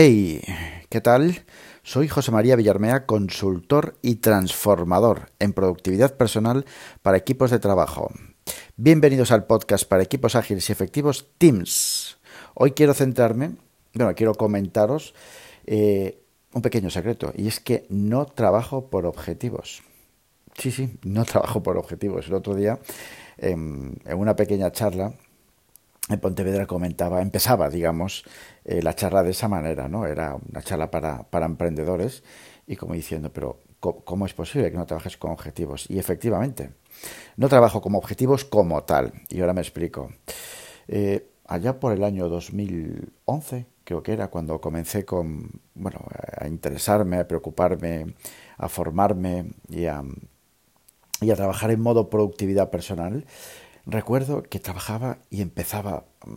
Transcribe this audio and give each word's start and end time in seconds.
Hey, 0.00 0.42
¿qué 0.90 1.00
tal? 1.00 1.44
Soy 1.82 2.06
José 2.06 2.30
María 2.30 2.54
Villarmea, 2.54 3.04
consultor 3.04 3.98
y 4.00 4.14
transformador 4.14 5.32
en 5.40 5.52
productividad 5.52 6.16
personal 6.16 6.66
para 7.02 7.16
equipos 7.16 7.50
de 7.50 7.58
trabajo. 7.58 8.08
Bienvenidos 8.76 9.32
al 9.32 9.46
podcast 9.46 9.88
para 9.88 10.04
equipos 10.04 10.36
ágiles 10.36 10.68
y 10.68 10.72
efectivos 10.72 11.26
Teams. 11.36 12.16
Hoy 12.54 12.74
quiero 12.74 12.94
centrarme, 12.94 13.56
bueno, 13.92 14.14
quiero 14.14 14.34
comentaros 14.34 15.14
eh, 15.66 16.22
un 16.52 16.62
pequeño 16.62 16.90
secreto 16.90 17.32
y 17.34 17.48
es 17.48 17.58
que 17.58 17.84
no 17.88 18.24
trabajo 18.24 18.90
por 18.90 19.04
objetivos. 19.04 19.82
Sí, 20.56 20.70
sí, 20.70 20.96
no 21.02 21.24
trabajo 21.24 21.60
por 21.64 21.76
objetivos. 21.76 22.28
El 22.28 22.34
otro 22.34 22.54
día, 22.54 22.78
en 23.36 23.98
una 24.14 24.36
pequeña 24.36 24.70
charla, 24.70 25.12
en 26.08 26.20
Pontevedra 26.20 26.66
comentaba, 26.66 27.20
empezaba, 27.20 27.68
digamos, 27.68 28.24
eh, 28.64 28.82
la 28.82 28.94
charla 28.94 29.22
de 29.22 29.30
esa 29.30 29.48
manera, 29.48 29.88
¿no? 29.88 30.06
Era 30.06 30.36
una 30.36 30.62
charla 30.62 30.90
para, 30.90 31.24
para 31.24 31.46
emprendedores 31.46 32.22
y 32.66 32.76
como 32.76 32.94
diciendo, 32.94 33.32
pero 33.32 33.60
¿cómo, 33.80 34.26
es 34.26 34.34
posible 34.34 34.70
que 34.70 34.76
no 34.76 34.86
trabajes 34.86 35.16
con 35.16 35.30
objetivos? 35.30 35.86
Y 35.88 35.98
efectivamente, 35.98 36.70
no 37.36 37.48
trabajo 37.48 37.80
como 37.80 37.98
objetivos 37.98 38.44
como 38.44 38.82
tal. 38.84 39.12
Y 39.28 39.40
ahora 39.40 39.54
me 39.54 39.60
explico. 39.60 40.10
Eh, 40.86 41.30
allá 41.46 41.78
por 41.78 41.92
el 41.92 42.04
año 42.04 42.28
2011, 42.28 43.66
creo 43.84 44.02
que 44.02 44.12
era, 44.12 44.28
cuando 44.28 44.60
comencé 44.60 45.04
con, 45.04 45.60
bueno, 45.74 46.00
a 46.36 46.46
interesarme, 46.46 47.18
a 47.18 47.28
preocuparme, 47.28 48.14
a 48.56 48.68
formarme 48.68 49.52
y 49.68 49.86
a, 49.86 50.02
y 51.20 51.30
a 51.30 51.36
trabajar 51.36 51.70
en 51.70 51.80
modo 51.80 52.10
productividad 52.10 52.70
personal, 52.70 53.24
recuerdo 53.88 54.42
que 54.42 54.60
trabajaba 54.60 55.18
y 55.30 55.40
empezaba 55.40 56.04
mm, 56.24 56.36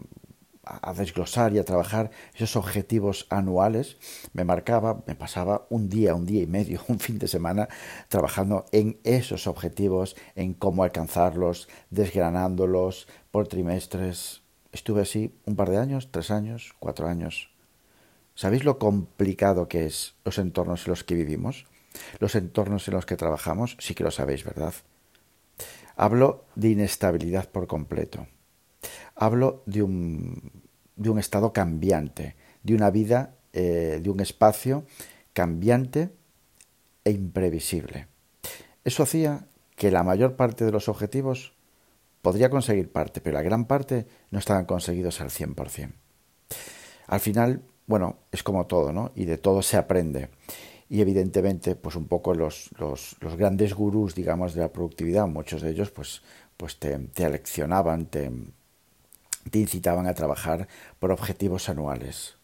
a 0.63 0.93
desglosar 0.93 1.53
y 1.53 1.59
a 1.59 1.65
trabajar 1.65 2.11
esos 2.33 2.55
objetivos 2.55 3.27
anuales, 3.29 3.97
me 4.33 4.45
marcaba, 4.45 5.03
me 5.05 5.15
pasaba 5.15 5.65
un 5.69 5.89
día, 5.89 6.15
un 6.15 6.25
día 6.25 6.41
y 6.41 6.47
medio, 6.47 6.81
un 6.87 6.99
fin 6.99 7.19
de 7.19 7.27
semana 7.27 7.67
trabajando 8.07 8.65
en 8.71 8.99
esos 9.03 9.47
objetivos, 9.47 10.15
en 10.35 10.53
cómo 10.53 10.83
alcanzarlos, 10.83 11.67
desgranándolos 11.89 13.07
por 13.31 13.47
trimestres. 13.47 14.41
Estuve 14.71 15.01
así 15.01 15.35
un 15.45 15.55
par 15.55 15.69
de 15.69 15.77
años, 15.77 16.09
tres 16.11 16.31
años, 16.31 16.73
cuatro 16.79 17.07
años. 17.07 17.49
¿Sabéis 18.33 18.63
lo 18.63 18.79
complicado 18.79 19.67
que 19.67 19.85
es 19.85 20.15
los 20.23 20.37
entornos 20.37 20.85
en 20.85 20.91
los 20.91 21.03
que 21.03 21.15
vivimos? 21.15 21.65
Los 22.19 22.35
entornos 22.35 22.87
en 22.87 22.93
los 22.93 23.05
que 23.05 23.17
trabajamos, 23.17 23.75
sí 23.79 23.93
que 23.93 24.05
lo 24.05 24.11
sabéis, 24.11 24.45
¿verdad? 24.45 24.73
Hablo 26.01 26.45
de 26.55 26.69
inestabilidad 26.69 27.47
por 27.51 27.67
completo. 27.67 28.25
Hablo 29.15 29.61
de 29.67 29.83
un, 29.83 30.51
de 30.95 31.11
un 31.11 31.19
estado 31.19 31.53
cambiante, 31.53 32.35
de 32.63 32.73
una 32.73 32.89
vida, 32.89 33.35
eh, 33.53 33.99
de 34.01 34.09
un 34.09 34.19
espacio 34.19 34.83
cambiante 35.33 36.11
e 37.03 37.11
imprevisible. 37.11 38.07
Eso 38.83 39.03
hacía 39.03 39.45
que 39.75 39.91
la 39.91 40.01
mayor 40.01 40.35
parte 40.35 40.65
de 40.65 40.71
los 40.71 40.89
objetivos 40.89 41.53
podría 42.23 42.49
conseguir 42.49 42.91
parte, 42.91 43.21
pero 43.21 43.35
la 43.35 43.43
gran 43.43 43.65
parte 43.65 44.07
no 44.31 44.39
estaban 44.39 44.65
conseguidos 44.65 45.21
al 45.21 45.29
100%. 45.29 45.93
Al 47.05 47.19
final, 47.19 47.61
bueno, 47.85 48.17
es 48.31 48.41
como 48.41 48.65
todo, 48.65 48.91
¿no? 48.91 49.11
Y 49.13 49.25
de 49.25 49.37
todo 49.37 49.61
se 49.61 49.77
aprende 49.77 50.29
y 50.91 50.99
evidentemente 50.99 51.75
pues 51.75 51.95
un 51.95 52.05
poco 52.05 52.35
los, 52.35 52.69
los, 52.77 53.15
grandes 53.37 53.73
gurús 53.73 54.13
digamos 54.13 54.53
de 54.53 54.59
la 54.59 54.73
productividad 54.73 55.25
muchos 55.25 55.61
de 55.61 55.71
ellos 55.71 55.89
pues 55.89 56.21
pues 56.57 56.77
te, 56.79 56.97
te 56.99 57.23
aleccionaban 57.23 58.07
te, 58.07 58.29
te 59.49 59.59
incitaban 59.59 60.05
a 60.05 60.13
trabajar 60.13 60.67
por 60.99 61.11
objetivos 61.11 61.69
anuales 61.69 62.35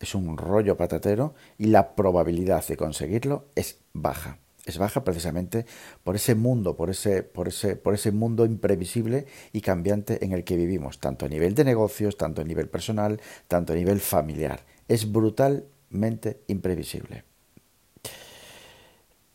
es 0.00 0.16
un 0.16 0.36
rollo 0.36 0.76
patatero 0.76 1.34
y 1.58 1.66
la 1.66 1.94
probabilidad 1.94 2.66
de 2.66 2.76
conseguirlo 2.76 3.46
es 3.54 3.78
baja 3.92 4.38
es 4.66 4.76
baja 4.76 5.02
precisamente 5.02 5.64
por 6.04 6.14
ese 6.16 6.34
mundo, 6.34 6.76
por 6.76 6.90
ese, 6.90 7.22
por 7.22 7.48
ese, 7.48 7.76
por 7.76 7.94
ese 7.94 8.12
mundo 8.12 8.44
imprevisible 8.44 9.24
y 9.50 9.62
cambiante 9.62 10.22
en 10.22 10.32
el 10.32 10.44
que 10.44 10.56
vivimos, 10.56 10.98
tanto 10.98 11.24
a 11.24 11.28
nivel 11.30 11.54
de 11.54 11.64
negocios, 11.64 12.18
tanto 12.18 12.42
a 12.42 12.44
nivel 12.44 12.68
personal, 12.68 13.18
tanto 13.46 13.72
a 13.72 13.76
nivel 13.76 13.98
familiar. 13.98 14.66
Es 14.86 15.10
brutalmente 15.10 16.42
imprevisible. 16.48 17.27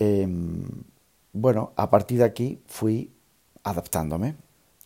Em, 0.04 0.84
bueno, 1.32 1.72
a 1.78 1.90
partir 1.90 2.18
de 2.18 2.26
aquí 2.26 2.62
fui 2.66 3.14
adaptándome 3.64 4.36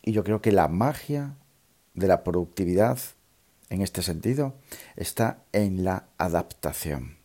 y 0.02 0.12
yo 0.12 0.22
creo 0.22 0.40
que 0.40 0.52
la 0.52 0.68
magia 0.68 1.34
de 1.94 2.06
la 2.06 2.22
productividad 2.22 2.98
en 3.68 3.82
este 3.82 4.02
sentido 4.02 4.54
está 4.94 5.42
en 5.52 5.82
la 5.82 6.06
adaptación. 6.18 7.16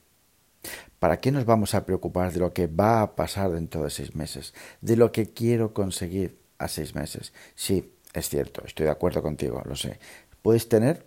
¿Para 0.98 1.18
qué 1.18 1.32
nos 1.32 1.46
vamos 1.46 1.76
a 1.76 1.86
preocupar 1.86 2.34
de 2.34 2.40
lo 2.40 2.52
que 2.52 2.66
va 2.66 3.04
a 3.04 3.16
pasar 3.16 3.52
dentro 3.52 3.84
de 3.84 3.92
seis 3.92 4.16
meses? 4.16 4.56
De 4.82 4.96
lo 4.96 5.12
que 5.12 5.32
quiero 5.32 5.74
conseguir 5.74 6.40
a 6.58 6.68
seis 6.68 6.96
meses. 6.96 7.32
Sí, 7.54 7.94
es 8.14 8.28
cierto, 8.28 8.64
estoy 8.66 8.86
de 8.86 8.92
acuerdo 8.92 9.22
contigo, 9.22 9.62
lo 9.66 9.76
sé. 9.76 10.00
Puedes 10.42 10.68
tener 10.68 11.06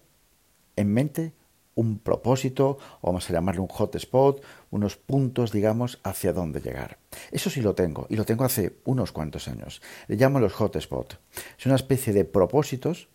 en 0.77 0.93
mente 0.93 1.33
un 1.77 2.01
propósito, 2.01 2.79
o 3.01 3.07
vamos 3.07 3.31
a 3.31 3.33
llamarle 3.33 3.61
un 3.61 3.69
hotspot, 3.69 4.43
unos 4.71 4.97
puntos, 4.97 5.53
digamos, 5.53 6.01
hacia 6.03 6.33
dónde 6.33 6.61
llegar. 6.61 6.99
Eso 7.31 7.49
sí 7.51 7.61
lo 7.61 7.75
tengo, 7.75 8.07
y 8.11 8.17
lo 8.17 8.25
tengo 8.25 8.45
hace 8.45 8.79
unos 8.85 9.13
cuantos 9.13 9.47
años. 9.47 9.81
Le 10.09 10.17
llamo 10.17 10.41
los 10.41 10.61
hotspots. 10.61 11.19
Es 11.59 11.67
una 11.67 11.77
especie 11.77 12.13
de 12.13 12.25
propósitos 12.25 13.09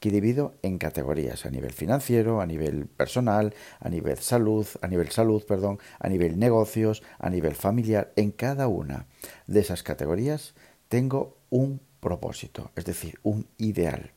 que 0.00 0.10
divido 0.10 0.54
en 0.62 0.78
categorías, 0.78 1.46
a 1.46 1.50
nivel 1.50 1.72
financiero, 1.72 2.40
a 2.40 2.46
nivel 2.46 2.86
personal, 2.86 3.54
a 3.80 3.88
nivel 3.88 4.18
salud, 4.18 4.66
a 4.80 4.86
nivel 4.86 5.10
salud, 5.10 5.42
perdón, 5.44 5.78
a 5.98 6.08
nivel 6.08 6.38
negocios, 6.38 7.02
a 7.18 7.30
nivel 7.30 7.54
familiar. 7.54 8.12
En 8.16 8.30
cada 8.30 8.68
una 8.68 9.06
de 9.46 9.60
esas 9.60 9.82
categorías 9.82 10.54
tengo 10.88 11.38
un 11.50 11.80
propósito, 12.00 12.70
es 12.76 12.84
decir, 12.84 13.18
un 13.22 13.48
ideal. 13.58 14.12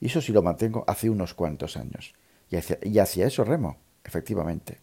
Y 0.00 0.06
eso 0.06 0.20
sí 0.20 0.32
lo 0.32 0.42
mantengo 0.42 0.84
hace 0.86 1.10
unos 1.10 1.34
cuantos 1.34 1.76
años. 1.76 2.14
Y 2.50 2.98
hacia, 2.98 3.26
eso 3.26 3.44
remo, 3.44 3.78
efectivamente. 4.04 4.78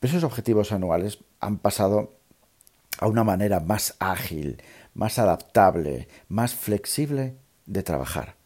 Pero 0.00 0.10
esos 0.10 0.24
objetivos 0.24 0.72
anuales 0.72 1.18
han 1.40 1.58
pasado 1.58 2.14
a 2.98 3.06
una 3.06 3.24
manera 3.24 3.60
más 3.60 3.94
ágil, 3.98 4.62
más 4.94 5.18
adaptable, 5.18 6.08
más 6.28 6.54
flexible 6.54 7.36
de 7.66 7.82
trabajar. 7.82 8.36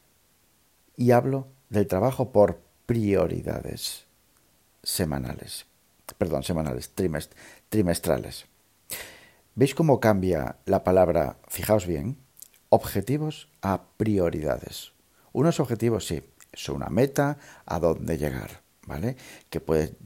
Y 0.96 1.12
hablo 1.12 1.46
del 1.70 1.86
trabajo 1.86 2.32
por 2.32 2.60
prioridades 2.86 4.06
semanales. 4.82 5.66
Perdón, 6.16 6.42
semanales, 6.42 6.92
trimestrales. 7.68 8.46
¿Veis 9.54 9.74
cómo 9.74 10.00
cambia 10.00 10.56
la 10.64 10.82
palabra, 10.84 11.36
fijaos 11.48 11.86
bien, 11.86 12.16
objetivos 12.70 13.48
a 13.60 13.82
prioridades? 13.96 14.92
Unos 15.32 15.60
objetivos 15.60 16.06
sí, 16.06 16.22
es 16.52 16.68
una 16.68 16.88
meta 16.88 17.38
a 17.66 17.78
dónde 17.78 18.18
llegar, 18.18 18.62
¿vale? 18.86 19.16
Que 19.50 19.60
puede 19.60 19.96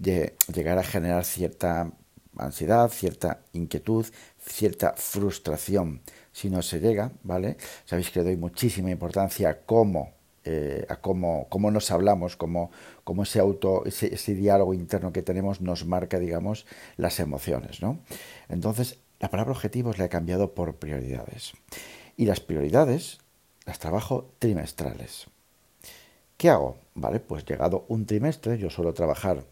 llegar 0.52 0.78
a 0.78 0.82
generar 0.82 1.24
cierta 1.24 1.90
ansiedad, 2.36 2.88
cierta 2.90 3.42
inquietud, 3.52 4.06
cierta 4.38 4.94
frustración 4.96 6.00
si 6.32 6.48
no 6.50 6.62
se 6.62 6.80
llega, 6.80 7.12
¿vale? 7.22 7.56
Sabéis 7.84 8.10
que 8.10 8.20
le 8.20 8.24
doy 8.26 8.36
muchísima 8.36 8.90
importancia 8.90 9.50
a 9.50 9.58
cómo, 9.58 10.14
eh, 10.44 10.86
a 10.88 10.96
cómo, 10.96 11.46
cómo, 11.50 11.70
nos 11.70 11.90
hablamos, 11.90 12.36
cómo, 12.36 12.70
cómo 13.04 13.22
ese 13.22 13.38
auto, 13.38 13.84
ese, 13.84 14.14
ese, 14.14 14.34
diálogo 14.34 14.74
interno 14.74 15.12
que 15.12 15.22
tenemos 15.22 15.60
nos 15.60 15.84
marca, 15.84 16.18
digamos, 16.18 16.66
las 16.96 17.20
emociones, 17.20 17.82
¿no? 17.82 17.98
Entonces, 18.48 18.98
la 19.20 19.30
palabra 19.30 19.52
objetivos 19.52 19.98
la 19.98 20.06
he 20.06 20.08
cambiado 20.08 20.54
por 20.54 20.76
prioridades. 20.76 21.52
Y 22.16 22.26
las 22.26 22.40
prioridades 22.40 23.18
las 23.66 23.78
trabajo 23.78 24.34
trimestrales. 24.38 25.26
¿Qué 26.42 26.50
hago? 26.50 26.76
Vale, 26.96 27.20
pues 27.20 27.44
llegado 27.44 27.84
un 27.86 28.04
trimestre, 28.04 28.58
yo 28.58 28.68
suelo 28.68 28.92
trabajar 28.92 29.44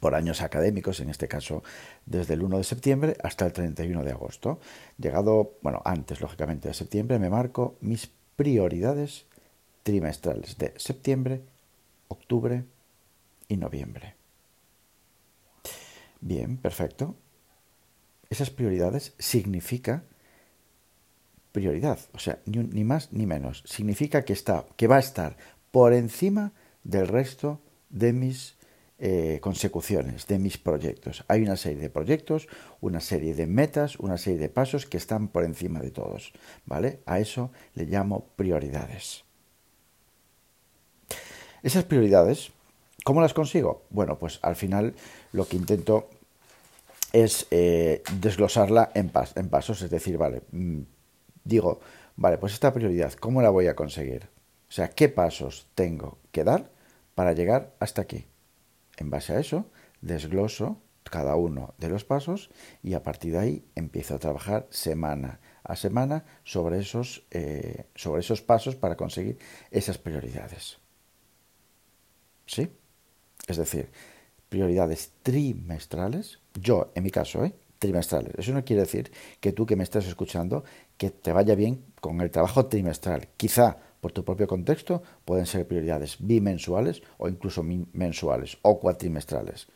por 0.00 0.14
años 0.14 0.40
académicos, 0.40 1.00
en 1.00 1.10
este 1.10 1.28
caso 1.28 1.62
desde 2.06 2.32
el 2.32 2.42
1 2.42 2.56
de 2.56 2.64
septiembre 2.64 3.16
hasta 3.22 3.44
el 3.44 3.52
31 3.52 4.02
de 4.02 4.10
agosto. 4.10 4.58
Llegado, 4.96 5.58
bueno, 5.60 5.82
antes 5.84 6.22
lógicamente 6.22 6.68
de 6.68 6.72
septiembre, 6.72 7.18
me 7.18 7.28
marco 7.28 7.76
mis 7.82 8.10
prioridades 8.36 9.26
trimestrales 9.82 10.56
de 10.56 10.72
septiembre, 10.78 11.42
octubre 12.08 12.64
y 13.48 13.58
noviembre. 13.58 14.14
Bien, 16.22 16.56
perfecto. 16.56 17.16
Esas 18.30 18.48
prioridades 18.48 19.12
significa 19.18 20.04
prioridad, 21.52 21.98
o 22.14 22.18
sea, 22.18 22.38
ni, 22.46 22.60
ni 22.60 22.82
más 22.82 23.12
ni 23.12 23.26
menos. 23.26 23.62
Significa 23.66 24.24
que 24.24 24.32
está, 24.32 24.64
que 24.78 24.86
va 24.86 24.96
a 24.96 25.00
estar 25.00 25.36
por 25.72 25.92
encima 25.92 26.52
del 26.84 27.08
resto 27.08 27.60
de 27.90 28.12
mis 28.12 28.54
eh, 29.00 29.40
consecuciones, 29.42 30.28
de 30.28 30.38
mis 30.38 30.58
proyectos. 30.58 31.24
Hay 31.26 31.42
una 31.42 31.56
serie 31.56 31.80
de 31.80 31.90
proyectos, 31.90 32.46
una 32.80 33.00
serie 33.00 33.34
de 33.34 33.48
metas, 33.48 33.98
una 33.98 34.16
serie 34.18 34.38
de 34.38 34.48
pasos 34.48 34.86
que 34.86 34.98
están 34.98 35.26
por 35.26 35.42
encima 35.42 35.80
de 35.80 35.90
todos. 35.90 36.32
¿Vale? 36.66 37.00
A 37.06 37.18
eso 37.18 37.50
le 37.74 37.86
llamo 37.86 38.28
prioridades. 38.36 39.24
Esas 41.64 41.82
prioridades 41.82 42.52
¿Cómo 43.04 43.20
las 43.20 43.34
consigo? 43.34 43.82
Bueno, 43.90 44.18
pues 44.18 44.38
al 44.42 44.54
final 44.54 44.94
lo 45.32 45.46
que 45.46 45.56
intento 45.56 46.08
es 47.12 47.46
eh, 47.50 48.02
desglosarla 48.20 48.90
en, 48.94 49.10
en, 49.34 49.48
pasos, 49.48 49.82
es 49.82 49.90
decir, 49.90 50.16
vale, 50.16 50.42
mm, 50.52 50.80
digo, 51.44 51.80
vale, 52.16 52.38
pues 52.38 52.52
esta 52.52 52.72
prioridad, 52.72 53.12
¿cómo 53.14 53.42
la 53.42 53.50
voy 53.50 53.66
a 53.66 53.74
conseguir? 53.74 54.28
O 54.72 54.74
sea, 54.74 54.88
¿qué 54.88 55.10
pasos 55.10 55.66
tengo 55.74 56.16
que 56.30 56.44
dar 56.44 56.70
para 57.14 57.34
llegar 57.34 57.74
hasta 57.78 58.00
aquí? 58.00 58.24
En 58.96 59.10
base 59.10 59.34
a 59.34 59.38
eso, 59.38 59.66
desgloso 60.00 60.80
cada 61.04 61.36
uno 61.36 61.74
de 61.76 61.90
los 61.90 62.06
pasos 62.06 62.48
y 62.82 62.94
a 62.94 63.02
partir 63.02 63.32
de 63.32 63.38
ahí 63.38 63.64
empiezo 63.74 64.14
a 64.14 64.18
trabajar 64.18 64.66
semana 64.70 65.40
a 65.62 65.76
semana 65.76 66.24
sobre 66.42 66.78
esos, 66.78 67.26
eh, 67.32 67.84
sobre 67.94 68.22
esos 68.22 68.40
pasos 68.40 68.74
para 68.74 68.96
conseguir 68.96 69.36
esas 69.70 69.98
prioridades. 69.98 70.78
¿Sí? 72.46 72.72
Es 73.46 73.58
decir, 73.58 73.90
prioridades 74.48 75.12
trimestrales, 75.22 76.38
yo 76.54 76.92
en 76.94 77.04
mi 77.04 77.10
caso, 77.10 77.44
¿eh? 77.44 77.54
trimestrales. 77.78 78.32
Eso 78.38 78.54
no 78.54 78.64
quiere 78.64 78.82
decir 78.82 79.12
que 79.38 79.52
tú 79.52 79.66
que 79.66 79.76
me 79.76 79.84
estás 79.84 80.06
escuchando, 80.06 80.64
que 80.96 81.10
te 81.10 81.34
vaya 81.34 81.54
bien 81.54 81.84
con 82.00 82.22
el 82.22 82.30
trabajo 82.30 82.64
trimestral. 82.66 83.28
Quizá 83.36 83.91
por 84.02 84.10
tu 84.10 84.24
propio 84.24 84.48
contexto 84.48 85.04
pueden 85.24 85.46
ser 85.46 85.64
prioridades 85.68 86.16
bimensuales 86.18 87.02
o 87.18 87.28
incluso 87.28 87.62
mensuales 87.62 88.58
o 88.62 88.80
cuatrimestrales. 88.80 89.68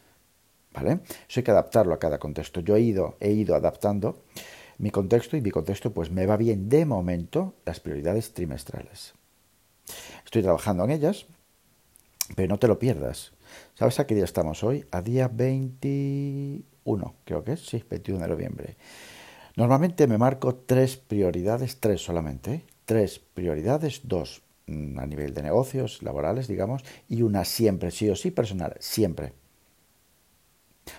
¿Vale? 0.75 0.99
Eso 1.29 1.39
hay 1.39 1.45
que 1.45 1.53
adaptarlo 1.53 1.95
a 1.95 2.01
cada 2.01 2.19
contexto. 2.19 2.59
Yo 2.61 2.75
he 2.75 2.81
ido, 2.81 3.17
he 3.21 3.31
ido 3.31 3.55
adaptando 3.55 4.25
mi 4.79 4.91
contexto 4.91 5.37
y 5.37 5.41
mi 5.41 5.53
contexto 5.53 5.93
pues 5.95 6.11
me 6.11 6.27
va 6.27 6.37
bien 6.37 6.69
de 6.69 6.85
momento 6.85 7.55
las 7.65 7.79
prioridades 7.79 8.35
trimestrales. 8.35 9.15
Estoy 10.25 10.43
trabajando 10.43 10.83
en 10.85 10.91
ellas, 10.91 11.27
pero 12.35 12.49
no 12.49 12.59
te 12.59 12.67
lo 12.67 12.81
pierdas. 12.81 13.31
¿Sabes 13.75 14.01
a 14.01 14.09
qué 14.09 14.17
día 14.17 14.25
estamos 14.25 14.65
hoy? 14.65 14.85
A 14.91 15.03
día 15.03 15.29
21, 15.33 17.15
creo 17.25 17.45
que 17.45 17.53
es, 17.53 17.65
sí, 17.65 17.85
21 17.89 18.21
de 18.21 18.29
noviembre. 18.29 18.77
Normalmente 19.55 20.09
me 20.09 20.19
marco 20.19 20.57
tres 20.57 20.97
prioridades, 20.97 21.79
tres 21.79 22.03
solamente, 22.03 22.55
¿eh? 22.55 22.65
Tres 22.87 23.19
prioridades, 23.19 24.01
dos 24.05 24.43
mm, 24.67 24.99
a 24.99 25.07
nivel 25.07 25.35
de 25.35 25.43
negocios, 25.43 26.03
laborales, 26.03 26.49
digamos, 26.49 26.83
y 27.09 27.23
una 27.23 27.45
siempre, 27.45 27.91
sí 27.91 28.09
o 28.09 28.17
sí, 28.17 28.31
personal, 28.31 28.77
siempre. 28.81 29.35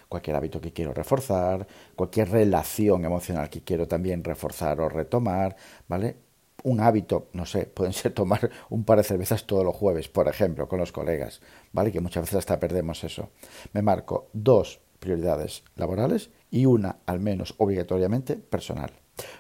Cualquier 0.10 0.36
hábito 0.36 0.62
que 0.62 0.74
quiero 0.74 0.94
reforzar, 0.94 1.66
cualquier 1.96 2.30
relación 2.30 3.06
emocional 3.06 3.50
que 3.50 3.64
quiero 3.64 3.88
también 3.88 4.24
reforzar 4.24 4.80
o 4.82 4.90
retomar, 4.90 5.56
¿vale? 5.88 6.28
un 6.64 6.82
hábito, 6.82 7.30
no 7.34 7.46
sé, 7.46 7.66
pueden 7.74 7.94
ser 7.94 8.14
tomar 8.14 8.50
un 8.70 8.84
par 8.84 8.98
de 8.98 9.04
cervezas 9.04 9.46
todos 9.46 9.64
los 9.64 9.76
jueves, 9.76 10.10
por 10.10 10.28
ejemplo, 10.28 10.68
con 10.68 10.80
los 10.80 10.92
colegas, 10.92 11.42
¿vale? 11.72 11.92
Que 11.92 12.02
muchas 12.02 12.24
veces 12.24 12.40
hasta 12.40 12.60
perdemos 12.60 13.04
eso. 13.04 13.30
Me 13.74 13.82
marco 13.82 14.28
dos 14.34 14.82
prioridades 15.00 15.64
laborales 15.76 16.30
y 16.52 16.66
una, 16.66 16.98
al 17.06 17.20
menos 17.20 17.56
obligatoriamente, 17.58 18.36
personal. 18.36 18.92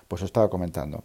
Pues 0.08 0.22
os 0.22 0.28
estaba 0.28 0.50
comentando. 0.50 1.04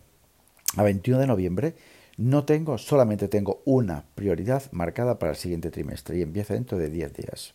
A 0.76 0.82
21 0.82 1.18
de 1.20 1.26
noviembre 1.26 1.74
no 2.16 2.44
tengo, 2.44 2.78
solamente 2.78 3.28
tengo 3.28 3.62
una 3.64 4.04
prioridad 4.14 4.70
marcada 4.72 5.18
para 5.18 5.32
el 5.32 5.36
siguiente 5.36 5.70
trimestre 5.70 6.18
y 6.18 6.22
empieza 6.22 6.54
dentro 6.54 6.78
de 6.78 6.90
10 6.90 7.12
días. 7.14 7.54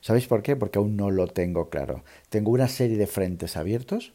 ¿Sabéis 0.00 0.26
por 0.26 0.42
qué? 0.42 0.56
Porque 0.56 0.78
aún 0.78 0.96
no 0.96 1.10
lo 1.10 1.28
tengo 1.28 1.68
claro. 1.68 2.04
Tengo 2.28 2.50
una 2.50 2.68
serie 2.68 2.96
de 2.96 3.06
frentes 3.06 3.56
abiertos, 3.56 4.12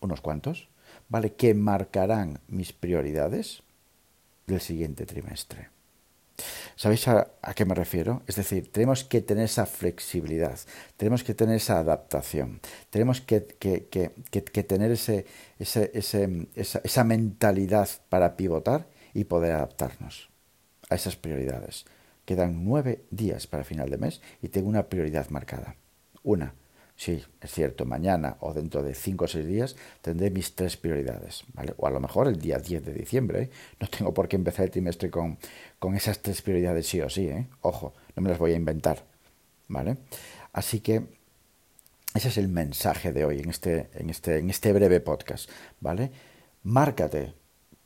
unos 0.00 0.20
cuantos, 0.20 0.68
¿vale? 1.08 1.34
Que 1.34 1.54
marcarán 1.54 2.40
mis 2.48 2.72
prioridades 2.72 3.62
del 4.46 4.60
siguiente 4.60 5.06
trimestre. 5.06 5.68
¿Sabéis 6.80 7.08
a, 7.08 7.28
qué 7.54 7.66
me 7.66 7.74
refiero? 7.74 8.22
Es 8.26 8.36
decir, 8.36 8.72
tenemos 8.72 9.04
que 9.04 9.20
tener 9.20 9.44
esa 9.44 9.66
flexibilidad, 9.66 10.58
tenemos 10.96 11.22
que 11.22 11.34
tener 11.34 11.56
esa 11.56 11.78
adaptación, 11.78 12.58
tenemos 12.88 13.20
que, 13.20 13.40
tener 14.66 14.90
ese, 14.90 15.26
esa, 15.58 15.82
esa 16.54 17.04
mentalidad 17.04 17.86
para 18.08 18.34
pivotar 18.34 18.86
y 19.12 19.24
poder 19.24 19.52
adaptarnos 19.52 20.30
a 20.88 20.94
esas 20.94 21.16
prioridades. 21.16 21.84
Quedan 22.24 22.64
nueve 22.64 23.04
días 23.10 23.46
para 23.46 23.62
final 23.62 23.90
de 23.90 23.98
mes 23.98 24.22
y 24.40 24.48
tengo 24.48 24.70
una 24.70 24.88
prioridad 24.88 25.28
marcada. 25.28 25.76
Una, 26.22 26.54
Sí, 27.00 27.24
es 27.40 27.50
cierto, 27.50 27.86
mañana 27.86 28.36
o 28.40 28.52
dentro 28.52 28.82
de 28.82 28.94
cinco 28.94 29.24
o 29.24 29.28
seis 29.28 29.46
días 29.46 29.74
tendré 30.02 30.28
mis 30.28 30.54
tres 30.54 30.76
prioridades, 30.76 31.44
¿vale? 31.54 31.72
O 31.78 31.86
a 31.86 31.90
lo 31.90 31.98
mejor 31.98 32.28
el 32.28 32.38
día 32.38 32.58
10 32.58 32.84
de 32.84 32.92
diciembre, 32.92 33.44
¿eh? 33.44 33.50
No 33.80 33.88
tengo 33.88 34.12
por 34.12 34.28
qué 34.28 34.36
empezar 34.36 34.66
el 34.66 34.70
trimestre 34.70 35.08
con, 35.08 35.38
con 35.78 35.94
esas 35.94 36.20
tres 36.20 36.42
prioridades 36.42 36.86
sí 36.86 37.00
o 37.00 37.08
sí, 37.08 37.26
¿eh? 37.26 37.48
Ojo, 37.62 37.94
no 38.14 38.22
me 38.22 38.28
las 38.28 38.38
voy 38.38 38.52
a 38.52 38.56
inventar, 38.56 39.02
¿vale? 39.68 39.96
Así 40.52 40.80
que 40.80 41.06
ese 42.14 42.28
es 42.28 42.36
el 42.36 42.48
mensaje 42.48 43.14
de 43.14 43.24
hoy 43.24 43.40
en 43.40 43.48
este, 43.48 43.88
en 43.94 44.10
este, 44.10 44.36
en 44.36 44.50
este 44.50 44.70
breve 44.74 45.00
podcast, 45.00 45.48
¿vale? 45.80 46.12
Márcate 46.64 47.32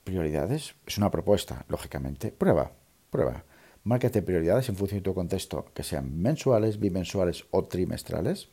prioridades, 0.03 0.75
es 0.89 0.99
una 0.99 1.13
propuesta, 1.13 1.65
lógicamente. 1.69 2.33
Prueba, 2.33 2.73
prueba. 3.11 3.45
Márcate 3.85 4.23
prioridades 4.23 4.69
en 4.71 4.75
función 4.75 4.99
de 4.99 5.05
tu 5.05 5.15
contexto, 5.15 5.67
que 5.73 5.85
sean 5.85 6.21
mensuales, 6.21 6.81
bimensuales 6.81 7.45
o 7.53 7.63
trimestrales 7.63 8.49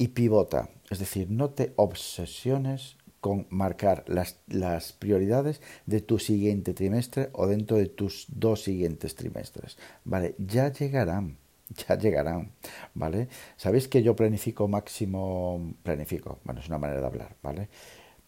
y 0.00 0.08
pivota, 0.08 0.70
es 0.88 0.98
decir, 0.98 1.30
no 1.30 1.50
te 1.50 1.74
obsesiones 1.76 2.96
con 3.20 3.46
marcar 3.50 4.04
las, 4.06 4.92
prioridades 4.94 5.60
de 5.86 6.00
tu 6.00 6.18
siguiente 6.18 6.72
trimestre 6.72 7.28
o 7.34 7.46
dentro 7.46 7.76
de 7.76 7.86
tus 7.86 8.26
dos 8.28 8.62
siguientes 8.62 9.14
trimestres. 9.14 9.76
Vale, 10.04 10.34
ya 10.38 10.72
llegarán, 10.72 11.36
ya 11.88 11.98
llegarán, 11.98 12.52
¿vale? 12.94 13.28
Sabéis 13.56 13.88
que 13.88 14.02
yo 14.02 14.16
planifico 14.16 14.68
máximo, 14.68 15.74
planifico, 15.82 16.40
bueno, 16.44 16.60
es 16.60 16.68
una 16.68 16.78
manera 16.78 17.00
de 17.00 17.06
hablar, 17.06 17.36
¿vale? 17.42 17.68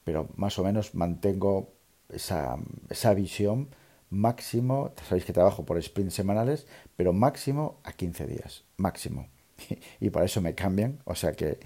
Pero 0.04 0.28
más 0.36 0.58
o 0.58 0.64
menos 0.64 0.94
mantengo 0.94 1.72
esa, 2.10 2.58
esa 2.90 3.14
visión 3.14 3.68
máximo, 4.10 4.92
sabéis 5.08 5.24
que 5.24 5.32
trabajo 5.32 5.64
por 5.64 5.82
sprints 5.82 6.14
semanales, 6.14 6.66
pero 6.96 7.14
máximo 7.14 7.80
a 7.82 7.92
15 7.92 8.26
días, 8.26 8.64
máximo 8.76 9.31
y 10.00 10.10
para 10.10 10.26
eso 10.26 10.40
me 10.40 10.54
cambian. 10.54 10.98
O 11.04 11.14
sea 11.14 11.32
que 11.32 11.58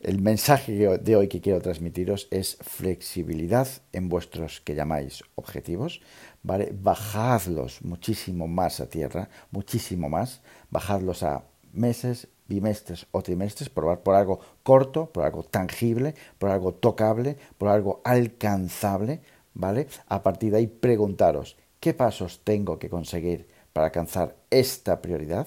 el 0.00 0.20
mensaje 0.20 0.98
de 0.98 1.16
hoy 1.16 1.28
que 1.28 1.40
quiero 1.40 1.60
transmitiros 1.60 2.28
es 2.30 2.58
flexibilidad 2.60 3.66
en 3.92 4.08
vuestros 4.08 4.60
que 4.60 4.74
llamáis 4.74 5.24
objetivos, 5.34 6.02
¿vale? 6.42 6.74
Bajadlos 6.74 7.82
muchísimo 7.82 8.46
más 8.46 8.80
a 8.80 8.90
tierra, 8.90 9.30
muchísimo 9.50 10.08
más, 10.10 10.42
bajadlos 10.70 11.22
a 11.22 11.44
meses, 11.72 12.28
bimestres 12.48 13.06
o 13.12 13.22
trimestres, 13.22 13.70
probar 13.70 14.02
por 14.02 14.14
algo 14.14 14.40
corto, 14.62 15.06
por 15.10 15.24
algo 15.24 15.42
tangible, 15.42 16.14
por 16.38 16.50
algo 16.50 16.74
tocable, 16.74 17.38
por 17.56 17.68
algo 17.68 18.02
alcanzable, 18.04 19.22
¿vale? 19.54 19.88
A 20.08 20.22
partir 20.22 20.52
de 20.52 20.58
ahí 20.58 20.66
preguntaros, 20.66 21.56
¿qué 21.80 21.94
pasos 21.94 22.42
tengo 22.44 22.78
que 22.78 22.90
conseguir 22.90 23.48
para 23.72 23.86
alcanzar 23.86 24.36
esta 24.50 25.00
prioridad? 25.00 25.46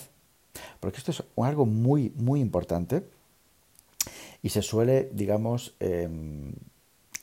Porque 0.79 0.97
esto 0.97 1.11
es 1.11 1.23
algo 1.37 1.65
muy, 1.65 2.11
muy 2.15 2.41
importante 2.41 3.03
y 4.41 4.49
se 4.49 4.61
suele, 4.61 5.09
digamos, 5.11 5.75
em, 5.79 6.53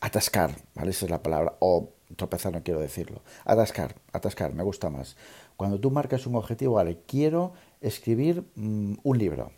atascar, 0.00 0.56
¿vale? 0.74 0.90
Esa 0.90 1.06
es 1.06 1.10
la 1.10 1.22
palabra, 1.22 1.56
o 1.60 1.90
tropezar 2.16 2.52
no 2.52 2.62
quiero 2.62 2.80
decirlo. 2.80 3.22
Atascar, 3.44 3.94
atascar, 4.12 4.54
me 4.54 4.62
gusta 4.62 4.90
más. 4.90 5.16
Cuando 5.56 5.78
tú 5.80 5.90
marcas 5.90 6.26
un 6.26 6.36
objetivo, 6.36 6.74
vale, 6.74 6.98
quiero 7.06 7.52
escribir 7.80 8.44
mm, 8.54 8.94
un 9.02 9.18
libro. 9.18 9.52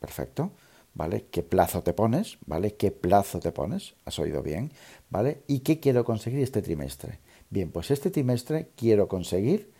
Perfecto. 0.00 0.50
¿Vale? 0.94 1.26
¿Qué 1.30 1.42
plazo 1.42 1.82
te 1.82 1.92
pones? 1.92 2.38
¿Vale? 2.46 2.74
¿Qué 2.74 2.90
plazo 2.90 3.38
te 3.38 3.52
pones? 3.52 3.94
¿Has 4.06 4.18
oído 4.18 4.42
bien? 4.42 4.72
¿Vale? 5.10 5.42
¿Y 5.46 5.58
qué 5.58 5.78
quiero 5.78 6.04
conseguir 6.06 6.40
este 6.42 6.62
trimestre? 6.62 7.18
Bien, 7.50 7.70
pues 7.70 7.90
este 7.90 8.10
trimestre 8.10 8.70
quiero 8.76 9.06
conseguir 9.06 9.70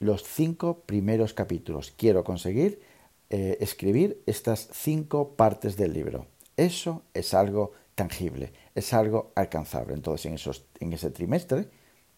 los 0.00 0.24
cinco 0.24 0.80
primeros 0.80 1.34
capítulos. 1.34 1.92
Quiero 1.96 2.24
conseguir 2.24 2.80
eh, 3.28 3.58
escribir 3.60 4.20
estas 4.26 4.68
cinco 4.72 5.36
partes 5.36 5.76
del 5.76 5.92
libro. 5.92 6.26
Eso 6.56 7.02
es 7.14 7.32
algo 7.34 7.72
tangible, 7.94 8.52
es 8.74 8.92
algo 8.92 9.30
alcanzable. 9.36 9.94
Entonces, 9.94 10.26
en, 10.26 10.34
esos, 10.34 10.66
en 10.80 10.92
ese 10.94 11.10
trimestre, 11.10 11.68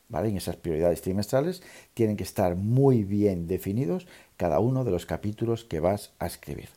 ¿vale? 0.08 0.28
en 0.28 0.36
esas 0.36 0.56
prioridades 0.56 1.02
trimestrales, 1.02 1.62
tienen 1.92 2.16
que 2.16 2.24
estar 2.24 2.54
muy 2.54 3.02
bien 3.04 3.46
definidos 3.46 4.06
cada 4.36 4.60
uno 4.60 4.84
de 4.84 4.92
los 4.92 5.04
capítulos 5.04 5.64
que 5.64 5.80
vas 5.80 6.12
a 6.18 6.26
escribir. 6.26 6.70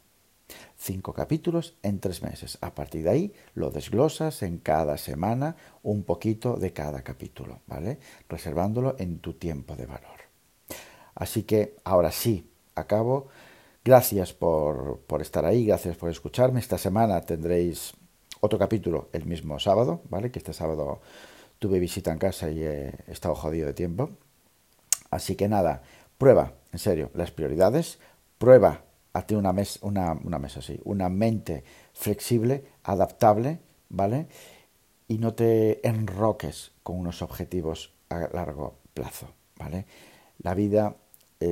Cinco 0.78 1.14
capítulos 1.14 1.78
en 1.82 2.00
tres 2.00 2.22
meses. 2.22 2.58
A 2.62 2.76
partir 2.76 3.04
de 3.04 3.10
ahí 3.10 3.34
lo 3.54 3.72
desglosas 3.72 4.44
en 4.44 4.58
cada 4.58 4.98
semana 4.98 5.56
un 5.84 6.04
poquito 6.04 6.58
de 6.58 6.74
cada 6.74 7.04
capítulo, 7.04 7.62
¿vale? 7.68 8.00
Reservándolo 8.28 8.96
en 9.00 9.20
tu 9.20 9.34
tiempo 9.34 9.76
de 9.76 9.86
valor. 9.86 10.35
Así 11.16 11.44
que 11.44 11.76
ahora 11.84 12.12
sí, 12.12 12.50
acabo. 12.76 13.28
Gracias 13.84 14.34
por, 14.34 15.02
estar 15.22 15.46
ahí, 15.46 15.66
gracias 15.66 15.96
por 15.96 16.10
escucharme. 16.10 16.60
Esta 16.60 16.78
semana 16.78 17.22
tendréis 17.22 17.94
otro 18.42 18.60
capítulo 18.60 19.10
el 19.14 19.26
mismo 19.26 19.60
sábado, 19.60 20.02
¿vale? 20.10 20.32
Que 20.32 20.40
este 20.40 20.54
sábado 20.54 21.02
tuve 21.60 21.80
visita 21.80 22.12
en 22.12 22.18
casa 22.18 22.50
y 22.50 22.64
he 22.64 22.94
estado 23.08 23.36
jodido 23.36 23.68
de 23.68 23.74
tiempo. 23.74 24.10
Así 25.12 25.36
que 25.36 25.48
nada, 25.48 25.84
prueba 26.18 26.54
en 26.76 26.80
serio, 26.80 27.10
las 27.14 27.32
prioridades, 27.32 28.00
prueba 28.38 28.82
a 29.14 29.26
ti 29.26 29.36
una, 29.36 29.54
una, 29.82 30.12
una 30.12 30.40
mesa 30.40 30.60
así, 30.60 30.78
una 30.84 31.08
mente 31.08 31.64
flexible, 31.94 32.66
adaptable, 32.84 33.60
¿vale? 33.88 34.28
Y 35.08 35.20
no 35.20 35.34
te 35.34 35.88
enroques 35.88 36.74
con 36.84 37.00
unos 37.00 37.22
objetivos 37.22 37.94
a 38.10 38.28
largo 38.34 38.80
plazo, 38.94 39.30
¿vale? 39.58 39.86
La 40.40 40.54
vida, 40.54 40.98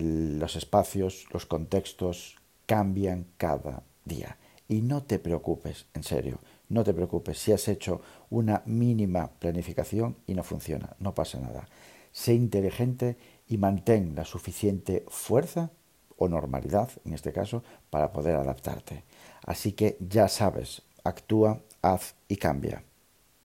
los 0.01 0.55
espacios, 0.55 1.25
los 1.31 1.45
contextos 1.45 2.37
cambian 2.65 3.27
cada 3.37 3.83
día. 4.05 4.37
Y 4.67 4.81
no 4.81 5.03
te 5.03 5.19
preocupes, 5.19 5.85
en 5.93 6.03
serio, 6.03 6.39
no 6.69 6.83
te 6.83 6.93
preocupes 6.93 7.37
si 7.37 7.51
has 7.51 7.67
hecho 7.67 8.01
una 8.29 8.63
mínima 8.65 9.27
planificación 9.39 10.17
y 10.25 10.33
no 10.33 10.43
funciona, 10.43 10.95
no 10.99 11.13
pasa 11.13 11.39
nada. 11.39 11.67
Sé 12.11 12.33
inteligente 12.33 13.17
y 13.47 13.57
mantén 13.57 14.15
la 14.15 14.25
suficiente 14.25 15.03
fuerza 15.07 15.71
o 16.17 16.27
normalidad, 16.27 16.89
en 17.05 17.13
este 17.13 17.33
caso, 17.33 17.63
para 17.89 18.11
poder 18.11 18.35
adaptarte. 18.35 19.03
Así 19.45 19.73
que 19.73 19.97
ya 19.99 20.27
sabes, 20.27 20.83
actúa, 21.03 21.61
haz 21.81 22.15
y 22.27 22.37
cambia. 22.37 22.83